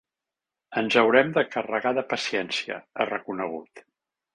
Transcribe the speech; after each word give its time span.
Ens 0.81 0.97
haurem 1.01 1.29
de 1.37 1.45
carregar 1.57 1.95
de 2.01 2.07
paciència, 2.15 2.83
ha 3.05 3.13
reconegut. 3.15 3.89